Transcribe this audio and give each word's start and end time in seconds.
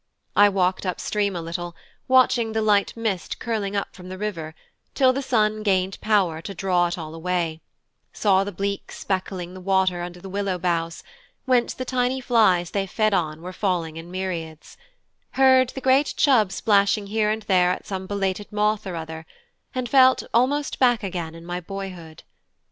I 0.35 0.49
walked 0.49 0.83
up 0.83 0.99
stream 0.99 1.35
a 1.35 1.43
little, 1.43 1.75
watching 2.07 2.53
the 2.53 2.61
light 2.63 2.97
mist 2.97 3.37
curling 3.37 3.75
up 3.75 3.95
from 3.95 4.09
the 4.09 4.17
river 4.17 4.55
till 4.95 5.13
the 5.13 5.21
sun 5.21 5.61
gained 5.61 6.01
power 6.01 6.41
to 6.41 6.55
draw 6.55 6.87
it 6.87 6.97
all 6.97 7.13
away; 7.13 7.61
saw 8.11 8.43
the 8.43 8.51
bleak 8.51 8.91
speckling 8.91 9.53
the 9.53 9.61
water 9.61 10.01
under 10.01 10.19
the 10.19 10.27
willow 10.27 10.57
boughs, 10.57 11.03
whence 11.45 11.75
the 11.75 11.85
tiny 11.85 12.19
flies 12.19 12.71
they 12.71 12.87
fed 12.87 13.13
on 13.13 13.43
were 13.43 13.53
falling 13.53 13.95
in 13.95 14.09
myriads; 14.09 14.75
heard 15.33 15.69
the 15.69 15.81
great 15.81 16.15
chub 16.17 16.51
splashing 16.51 17.05
here 17.05 17.29
and 17.29 17.43
there 17.43 17.69
at 17.69 17.85
some 17.85 18.07
belated 18.07 18.51
moth 18.51 18.87
or 18.87 18.95
other, 18.95 19.27
and 19.75 19.87
felt 19.87 20.23
almost 20.33 20.79
back 20.79 21.03
again 21.03 21.35
in 21.35 21.45
my 21.45 21.59
boyhood. 21.59 22.23